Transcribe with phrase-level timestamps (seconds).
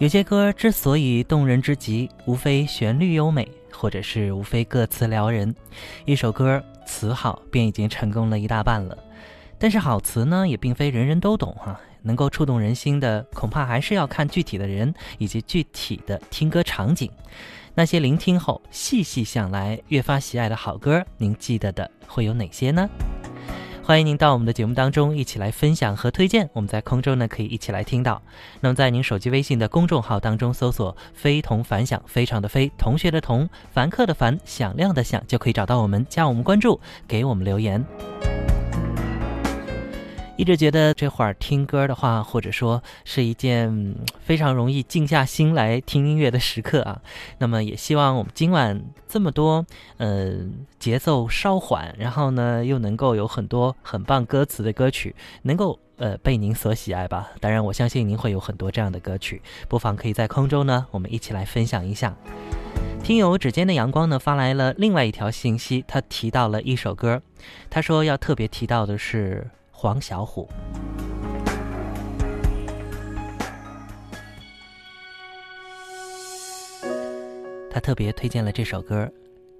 [0.00, 5.54] 有些歌之所以动人之极，无非旋律优美，或者是无非歌词撩人。
[6.06, 8.96] 一首歌词好，便已经成功了一大半了。
[9.58, 11.78] 但是好词呢，也并非人人都懂哈。
[12.00, 17.10] 能够触动人心的，恐怕还是要看具体的人以及具体的听歌场景。
[17.74, 22.88] 那些聆听后细细想来，越发喜爱的好歌，您记得的会有哪些呢？
[23.90, 28.22] 欢迎您到我们的节目当中一起来分享和推荐，我们在空中呢可以一起来听到。
[28.60, 37.84] 那么在您手机微信的公众号当中搜索“非同凡响”，非常的非，同学的同，凡客的凡，响亮的响，就可以找到我们，加我们关注，给我们留言。
[40.40, 47.02] 一直觉得这会儿听歌的话，或者说是一件非常容易静下心来听音乐的时刻啊。
[47.36, 49.66] 那么也希望我们今晚这么多，
[49.98, 50.38] 呃，
[50.78, 57.28] 节奏稍缓，然后呢又能够有很多很棒歌词的歌曲，能够呃被您所喜爱吧。
[57.38, 62.16] 当然，我相信您会有很多这样的歌曲，不妨可以在空中呢，我们一起来分享一下。
[63.04, 67.20] 听友指尖的阳光呢发来了另外一条信息，他提到了一首歌，
[67.68, 69.46] 他说要特别提到的是。
[69.82, 70.46] 黄小琥，
[77.70, 79.10] 他特别推荐了这首歌，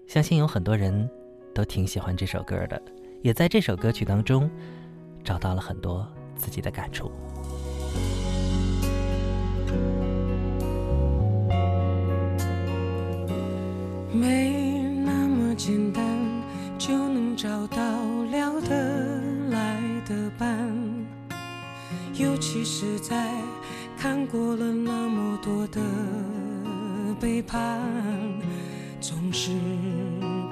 [0.07, 1.09] 相信有很多人
[1.55, 2.79] 都挺喜欢这首歌的，
[3.23, 4.51] 也在这首歌曲当中
[5.25, 7.11] 找到了很多自己的感触。
[14.13, 16.05] 没那么简单
[16.79, 18.00] 就能找到。
[20.11, 20.75] 的伴，
[22.15, 23.31] 尤其是在
[23.97, 25.81] 看过了那么多的
[27.21, 27.81] 背叛，
[29.01, 29.53] 总是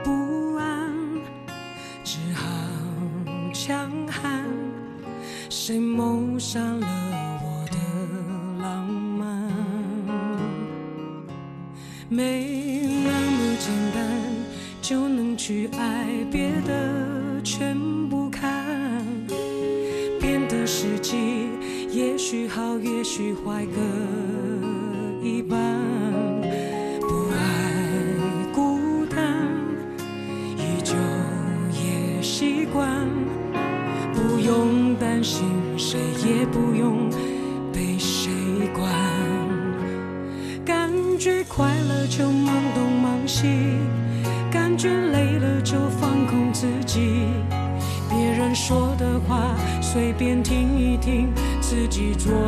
[0.05, 0.95] 不安，
[2.05, 2.47] 只好
[3.53, 4.45] 强悍。
[5.51, 6.87] 谁谋杀了
[7.43, 7.79] 我的
[8.63, 9.53] 浪漫？
[12.09, 12.48] 没
[23.09, 24.28] 去怀歌。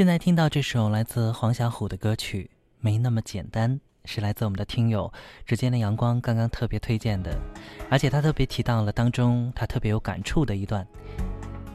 [0.00, 3.70] 现在听到这首来自黄小琥的歌曲《没那么简单》，
[4.06, 5.12] 是来自我们的听友
[5.44, 7.38] 指尖的阳光刚刚特别推荐的，
[7.90, 10.88] 而且他特别提到了当中他特别有感触的一段：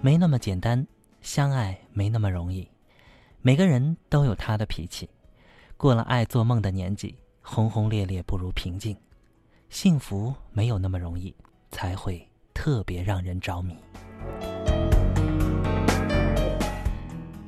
[0.01, 0.87] 没那么简单，
[1.21, 2.67] 相爱没那么容易，
[3.43, 5.07] 每个人都有他的脾气，
[5.77, 8.97] 过了爱做梦的年纪，轰轰烈烈不如平静，
[9.69, 11.31] 幸福没有那么容易，
[11.69, 13.77] 才会特别让人着迷。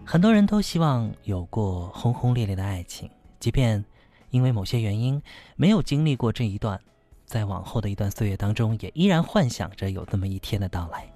[0.10, 3.12] 很多人都希望有过轰轰烈烈的爱情，
[3.42, 3.84] 即便
[4.30, 5.22] 因为某些原因
[5.58, 6.80] 没有经历过这一段，
[7.26, 11.12] 在往后的一段岁月当中，也依然幻想着有这么一天的到来。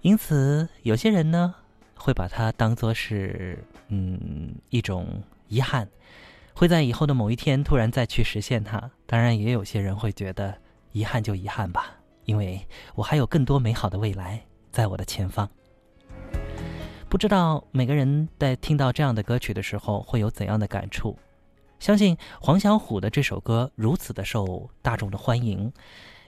[0.00, 1.54] 因此，有些人呢
[1.94, 5.86] 会把它当作是嗯一种遗憾，
[6.54, 8.90] 会在以后的某一天突然再去实现它。
[9.04, 10.56] 当然，也有些人会觉得
[10.92, 14.42] 遗憾就遗憾吧，因为我还有更多美好的未来
[14.72, 15.46] 在我的前方。
[17.10, 21.18] 不知道每个人在听到这样的歌曲的时候会有怎样的感触？
[21.80, 25.72] 相信黄小琥的这首歌如此的受大众的欢迎，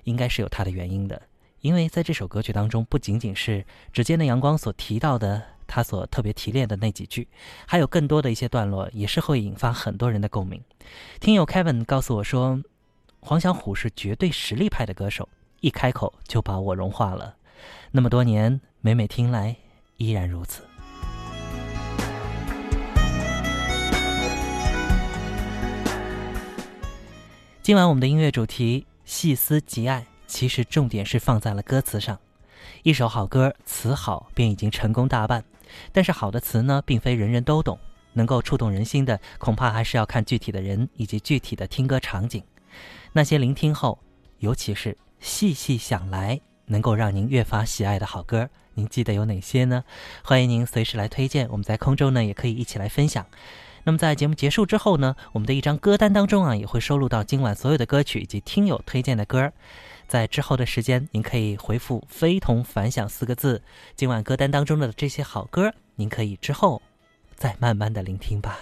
[0.03, 1.23] 应该是有它的原因的。
[1.61, 7.29] 因为在这首歌曲当中，不仅仅是指尖的阳光所提到的他所特别提炼的那几句，
[7.65, 10.61] 还有更多的一些段落也是会引发很多人的共鸣。
[11.21, 12.61] 听友 Kevin 告诉我说，
[13.21, 15.29] 黄小琥是绝对实力派的歌手，
[15.61, 17.37] 一开口就把我融化了。
[17.93, 19.55] 那么多年，每每听来
[19.99, 20.65] 依然如此。
[27.63, 32.19] 今晚我们的音乐主题细思极爱，其实重点是放在了歌词上。
[32.83, 35.45] 一首好歌，词好便已经成功大半。
[35.93, 37.79] 但是好的词呢，并非人人都懂，
[38.15, 42.43] 能够触动人心的，恐怕还是要看具体的人以及具体的听歌场景。
[43.13, 43.97] 那些聆听后，
[44.41, 49.85] 尤其是细细想来，能够让您越发喜爱的好歌，您记得有哪些呢？
[50.25, 53.25] 欢迎您随时来推荐，我们在空中呢也可以一起来分享。
[53.85, 59.53] 那么在节目结束之后呢，我们的一张歌单当中啊，也会收录到今晚所有的歌曲以及听友推荐的歌。
[60.07, 63.63] 在之后的时间，您可以回复“非同凡响”四个字，
[63.97, 66.83] 今晚歌单当中的这些好歌，您可以之后
[67.35, 68.59] 再慢慢的聆听吧。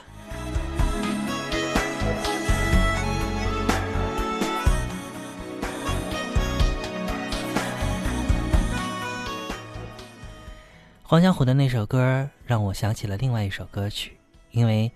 [11.03, 14.20] 黄小琥的那首歌让我想起了另外一首歌曲。
[14.51, 14.91] 因为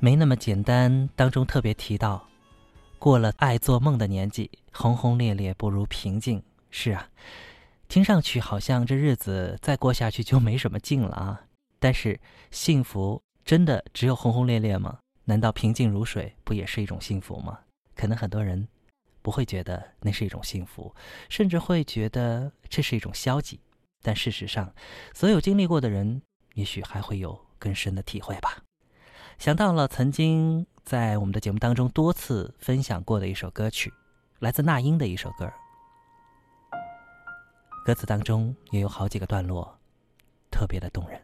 [0.00, 2.28] 没那么简单，当中特别提到，
[2.98, 6.42] 过了爱做梦的年纪，轰轰烈烈不如平静。
[6.70, 7.08] 是啊，
[7.86, 11.40] 听上去好像这日子再过下去就没什么劲了啊。
[11.78, 12.18] 但是
[12.50, 14.98] 幸福真的只有轰轰烈烈吗？
[15.24, 17.60] 难道平静如水不也是一种幸福吗？
[17.94, 18.66] 可能很多人
[19.22, 20.92] 不会觉得那是一种幸福，
[21.28, 23.60] 甚至会觉得这是一种消极。
[24.02, 24.74] 但事实上，
[25.14, 26.20] 所有经历过的人，
[26.54, 28.63] 也许还会有更深的体会吧。
[29.38, 33.92] 想到了曾经在我们的节目当中多次分享过的一首歌曲，
[34.38, 35.50] 来自那英的一首歌。
[37.84, 39.78] 歌词当中也有好几个段落，
[40.50, 41.23] 特别的动人。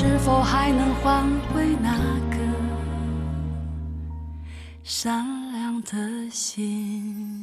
[0.00, 1.90] 是否还能换回那
[2.30, 2.38] 颗
[4.84, 7.42] 善良的心？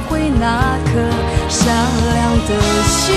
[0.00, 0.92] 回那颗
[1.48, 1.74] 善
[2.14, 3.14] 良的心？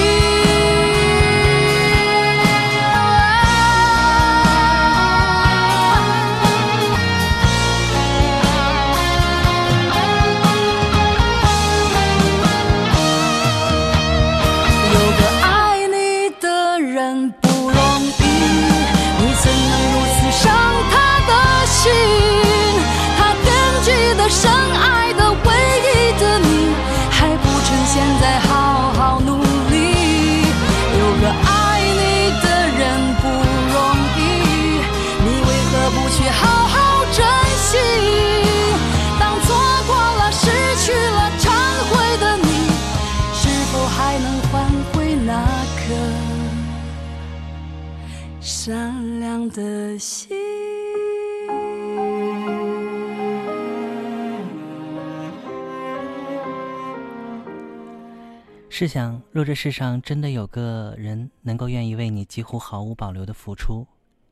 [49.49, 50.29] 的心。
[58.69, 63.87] 试想，若这世上真的有个人能够愿意为你几乎毫无保留的付出，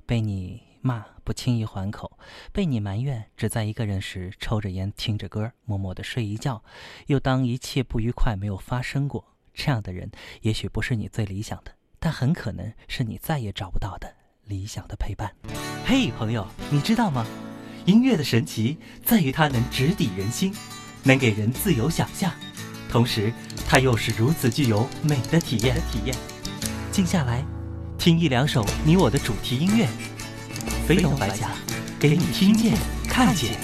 [0.05, 2.19] 被你骂不轻易还口，
[2.51, 6.61] 被你埋怨只在一个人时抽着烟听着歌默默的睡一觉，
[7.07, 14.22] 又当一切不愉快没有发生过，这样的人也许不是你最理想的，但很可能是你再也找不到的。
[14.45, 15.31] 理想的陪伴。
[15.85, 17.25] 嘿，朋友，你知道吗？
[17.85, 20.53] 音乐的神奇在于它能直抵人心，
[21.03, 22.31] 能给人自由想象，
[22.89, 23.33] 同时
[23.67, 25.75] 它又是如此具有美的体验。
[25.91, 26.15] 体验，
[26.91, 27.43] 静下来，
[27.97, 29.87] 听一两首你我的主题音乐，
[30.87, 31.49] 飞龙白甲，
[31.99, 33.57] 给你听见、看见。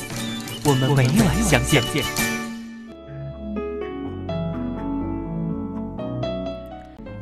[0.66, 1.82] 我们每晚相见。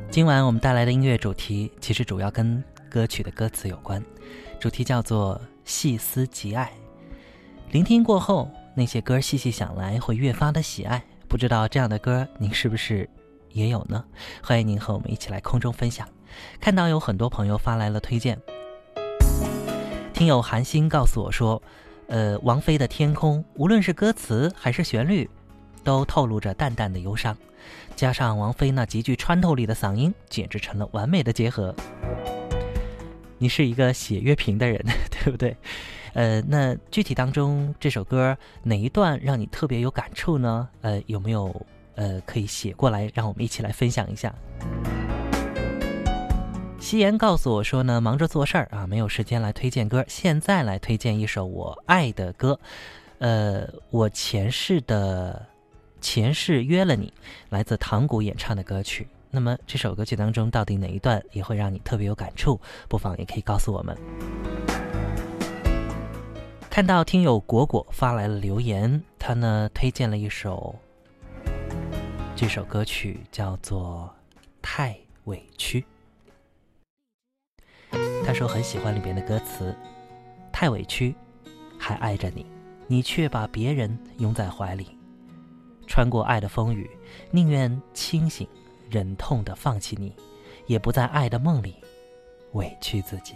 [0.09, 2.63] 今晚我们带来的音乐主题，其实主要跟。
[2.87, 4.03] 歌曲的歌词有关，
[4.59, 6.71] 主题叫做“细思极爱”。
[7.71, 11.03] 聆听过后，那些歌细细想来，会越发的喜爱。
[11.27, 13.09] 不知道这样的歌您是不是
[13.51, 14.03] 也有呢？
[14.41, 16.07] 欢迎您和我们一起来空中分享。
[16.61, 18.39] 看到有很多朋友发来了推荐，
[20.13, 21.61] 听友韩星告诉我说
[22.07, 25.29] ：“呃，王菲的《天空》，无论是歌词还是旋律，
[25.83, 27.37] 都透露着淡淡的忧伤，
[27.95, 31.75] 加上王菲那极具穿透力的嗓音，简直成了完美的结合。”
[33.37, 35.55] 你是一个写乐评的人， 对不对？
[36.13, 40.67] 呃，那具体当中这首歌哪一段让你特别有感触呢？
[40.81, 41.65] 呃，有没有
[41.95, 44.33] 呃可以写过来，让我们一起来分享一下？
[46.79, 52.59] 夕颜告诉我说呢，忙着做事儿啊，没有时间来推荐歌，现在来推荐一首我爱的歌，
[53.19, 55.45] 呃，我前世的
[56.01, 57.13] 前世约了你，
[57.49, 59.07] 来自唐古演唱的歌曲。
[59.37, 62.59] 那么这首歌曲当中，到底哪一段也会让你特别有感触？
[62.89, 63.95] 不妨也可以告诉我们。
[66.71, 70.75] 看到听友果果发来了留言，他呢推荐了一首，
[72.35, 74.11] 这首歌曲叫做
[74.59, 75.85] 《太委屈》。
[78.25, 79.77] 他说很喜欢里边的歌词，
[80.51, 81.13] 太委屈，
[81.77, 82.43] 还爱着你，
[82.87, 84.97] 你却把别人拥在怀里，
[85.85, 86.89] 穿过爱的风雨，
[87.29, 88.47] 宁愿清醒。
[88.89, 90.13] 忍痛的放弃你，
[90.65, 91.75] 也不在爱的梦里
[92.53, 93.35] 委屈自己。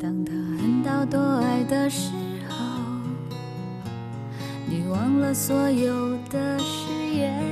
[0.00, 2.10] 当他恨到多爱的时
[2.48, 2.56] 候，
[4.66, 7.42] 你忘了所有的誓言。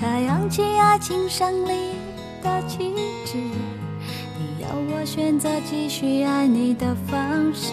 [0.00, 1.94] 他扬起爱情胜利
[2.42, 2.94] 的旗
[3.24, 7.72] 帜，你要我选择继续爱你的方式。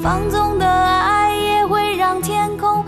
[0.00, 2.84] 放纵的爱也会让天空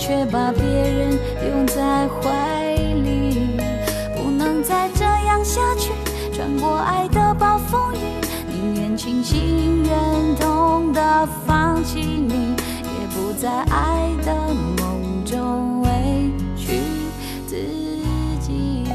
[0.00, 1.12] 却把别人
[1.46, 3.60] 拥在怀里，
[4.16, 5.92] 不能再这样下去。
[6.32, 7.98] 穿过爱的暴风雨，
[8.48, 14.34] 宁愿清醒忍痛的放弃你，也不在爱的
[14.78, 15.90] 梦中委
[16.56, 16.80] 屈
[17.46, 17.56] 自
[18.40, 18.86] 己。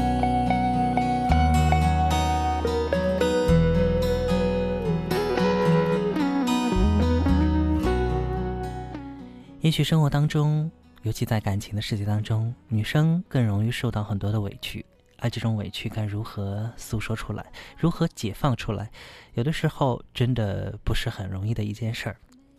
[9.60, 10.70] 也许生活当中，
[11.06, 14.84] 尤其在感情的世界当中，女生更容易受到很多的委屈。
[15.18, 17.46] 而这种委屈该如何诉说出来，
[17.78, 18.90] 如何解放出来，
[19.34, 22.16] 有的时候真的不是很容易的一件事儿。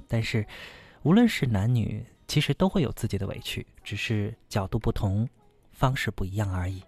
[0.07, 0.47] 但是，
[1.03, 5.27] 无论是男女，其实都会有自己的委屈，只是角度不同，
[5.73, 6.81] 方式不一样而已。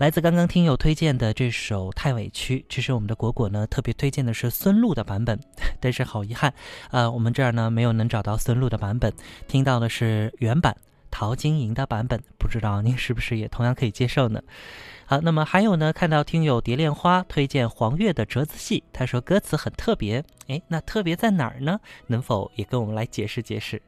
[0.00, 5.38] 来自刚刚听友推荐的这首《太委屈》，其实我们的果果呢特别推荐的是孙露的版本，
[5.78, 6.54] 但是好遗憾，
[6.90, 9.12] 呃，我们这儿呢没有能找到孙露的版本，
[9.46, 10.74] 听到的是原版。
[11.10, 14.40] 陶晶莹的版本，不知道您是不是也同样可以接受呢？
[15.04, 21.78] 好，那么还有呢，看到听友蝶恋花推荐黄月的折子戏，他说歌词很特别，哎，那特别在哪儿呢？
[22.06, 23.82] 能否也跟我们来解释解释？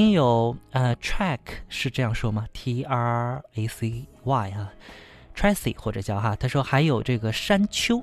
[0.00, 4.72] 听友呃，track 是这样说吗？T R A C Y 啊
[5.36, 8.02] ，Tracy 或者叫哈，他说还有这个山丘。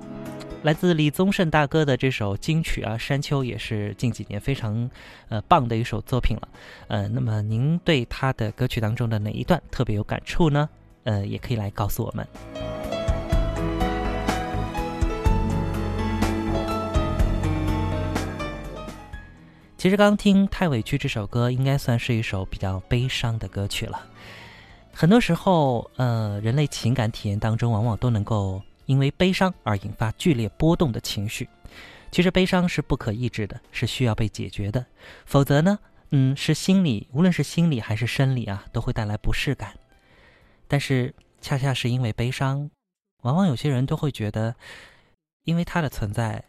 [0.62, 4.88] 来自李宗盛大哥的这首金曲啊，《山丘》也是近几年非常，
[5.28, 6.48] 呃棒的一首作品了。
[6.86, 10.68] 呃，那么您对他的歌曲当中的哪一段特别有感触呢？
[11.02, 12.24] 呃，也可以来告诉我们。
[19.78, 24.04] 其实刚听《太委屈》这首歌，应该算是一首比较悲伤的歌曲了。
[24.92, 28.60] 很多时候，呃，人类情感体验当中，往往都能够。
[28.86, 31.46] 因为悲伤而引发剧烈波动的情绪，
[32.10, 34.86] 其实悲伤是不可抑制的，是需要被解决的。
[35.26, 35.78] 否则呢，
[36.10, 39.74] 嗯，是心理，无论是心理还是生理啊，都会带来不适感。
[40.66, 42.70] 但是恰恰是因为悲伤，
[43.24, 44.56] 往往有些人都会觉得，
[45.44, 46.42] 因为它的存在，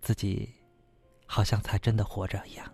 [0.00, 0.54] 自己
[1.26, 2.73] 好像才真的活着一样。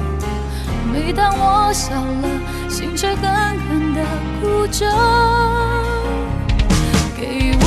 [0.91, 2.27] 每当我笑了，
[2.69, 4.03] 心却狠狠地
[4.41, 4.85] 哭着。
[7.15, 7.65] 给我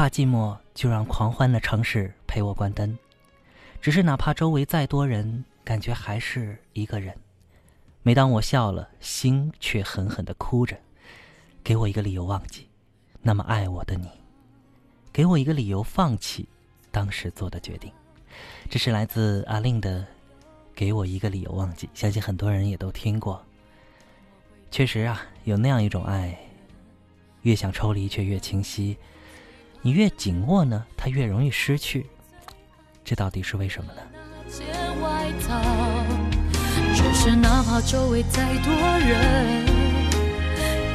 [0.00, 2.98] 怕寂寞，就让狂欢的城市陪我关灯。
[3.82, 7.14] 只是哪怕周围再多人，感觉还是一个人。
[8.02, 10.74] 每当我笑了，心却狠狠的哭着。
[11.62, 12.66] 给我一个理由忘记，
[13.20, 14.08] 那么爱我的你。
[15.12, 16.48] 给我一个理由放弃，
[16.90, 17.92] 当时做的决定。
[18.70, 20.00] 这是来自阿令的
[20.74, 23.44] 《给我一个理由忘记》，相信很多人也都听过。
[24.70, 26.38] 确实啊，有那样一种爱，
[27.42, 28.96] 越想抽离却越清晰。
[29.82, 32.06] 你越紧握呢，它越容易失去，
[33.02, 34.02] 这到底是为什么呢？
[36.94, 39.64] 只是哪怕周围再多人，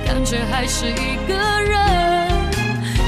[0.05, 2.29] 感觉还是一个人。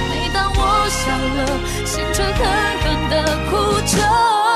[0.09, 1.45] 每当我笑了，
[1.85, 2.39] 心却狠
[2.81, 3.15] 狠的
[3.49, 3.51] 哭
[3.85, 4.46] 着。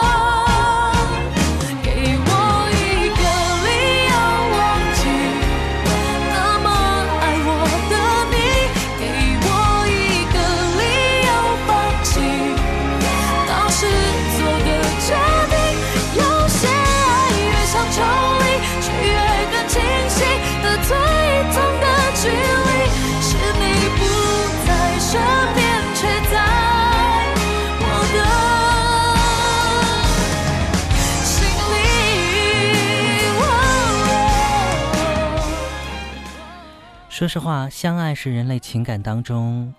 [37.22, 39.72] 说实话，相爱是人类情感当中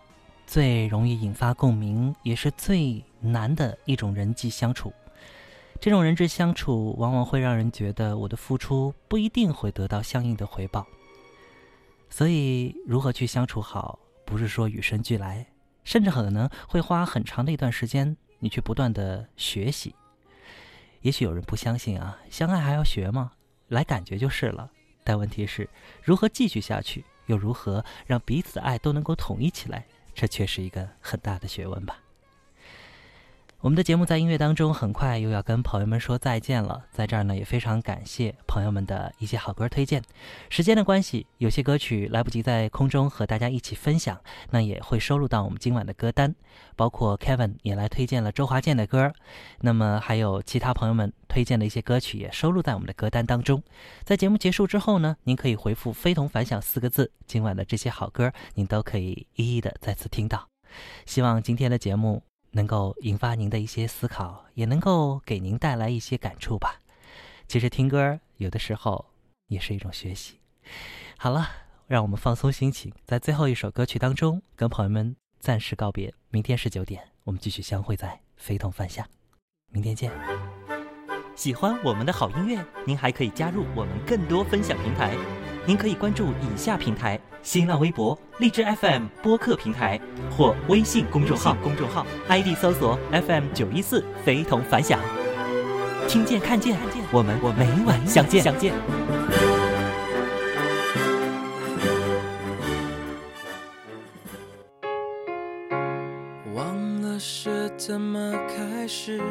[0.46, 4.92] 最容易引发共鸣，也是最难的一种人际相处。
[5.81, 10.87] 这种人际相处往往会让人觉得我的付出不一定会得到相应的回报。
[12.09, 15.44] 所以，如何去相处好，不是说与生俱来，
[15.83, 19.96] 甚至可能会花很长的一段时间，你去不断的学习。
[21.00, 23.33] 也许有人不相信啊，相爱还要学吗？
[23.66, 24.70] 来感觉就是了。
[25.02, 25.68] 但问题是，
[26.05, 27.05] 如何继续下去？
[27.26, 29.87] 又如何让彼此的爱都能够统一起来？
[30.14, 32.01] 这却是一个很大的学问吧。
[33.62, 40.03] 我们的节目在音乐当中很快又要跟朋友们说再见了，在这儿呢也非常感谢朋友们的一些好歌推荐。
[40.51, 44.20] 时间的关系，有些歌曲来不及在空中和大家一起分享，
[44.51, 46.35] 那也会收录到我们今晚的歌单。
[46.75, 49.12] 包括 Kevin 也来推荐了周华健的歌，
[49.61, 53.62] 那么还有其他朋友们推荐的一些歌曲也收录在我们的歌单当中。
[54.03, 60.48] 在节目结束之后呢，您可以回复“非同凡响”四个字，今晚的这些好歌您都可以一一的再次听到。
[61.07, 62.25] 希望今天的节目。
[62.52, 66.80] 能够引发您的一些思考，也能够给您带来一些感触吧。
[67.48, 69.04] 其实听歌有的时候
[69.48, 70.38] 也是一种学习。
[71.18, 71.48] 好了，
[71.86, 76.14] 让我们放松心情，在最后一首歌曲当中跟朋友们暂时告别。
[76.30, 79.06] 明天十九点，我们继续相会在非同凡响。
[79.70, 80.10] 明天见。
[81.34, 85.41] 喜欢我们的好音乐，您还可以加入我们更多分享平台。
[85.64, 90.01] 您可以关注以下平台：新浪微博、荔枝 FM 播客平台
[90.37, 91.57] 或微信公众号。
[91.62, 94.98] 公众号 ID 搜索 FM 九一四，非同凡响。
[96.09, 96.77] 听见看见，
[97.12, 98.75] 我们我每晚相见相见。
[106.55, 109.22] 忘了是怎么开始，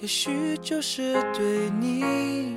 [0.00, 2.56] 也许就是对你。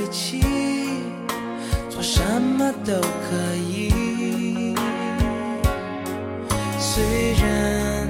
[0.00, 0.40] 一起，
[1.90, 4.74] 做什么都可以。
[6.78, 8.08] 虽然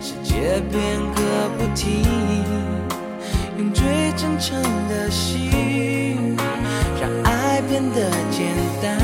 [0.00, 2.04] 世界变个不停，
[3.58, 6.36] 用最真诚的心，
[7.00, 8.96] 让爱变得简单，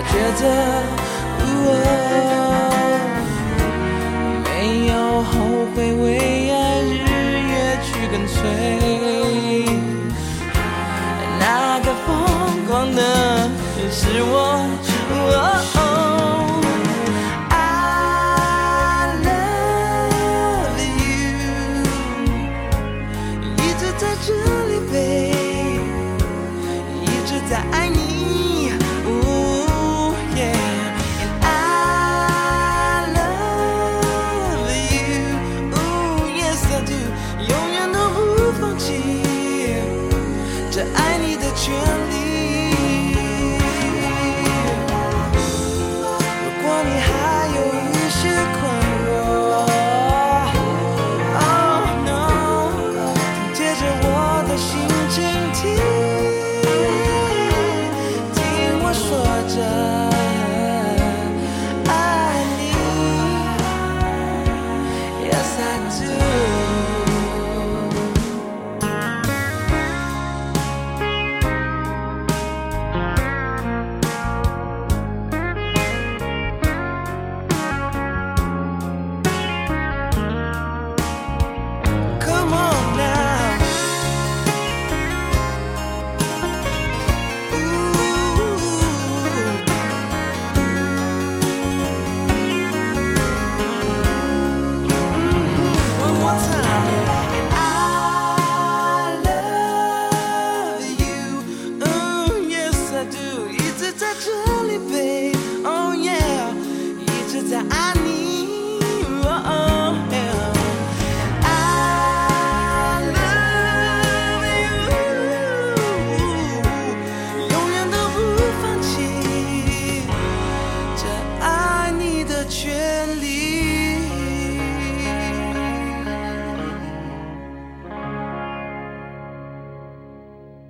[0.00, 0.42] 他觉得。
[4.44, 5.32] 没有后
[5.74, 6.86] 悔，为爱日
[7.50, 8.38] 夜去跟随。
[11.40, 12.08] 那个疯
[12.68, 13.00] 狂的
[13.90, 14.57] 是我。